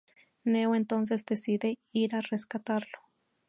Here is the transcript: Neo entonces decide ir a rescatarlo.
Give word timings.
Neo 0.45 0.73
entonces 0.73 1.23
decide 1.27 1.77
ir 1.91 2.15
a 2.15 2.21
rescatarlo. 2.21 2.97